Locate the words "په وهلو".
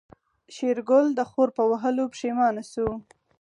1.57-2.05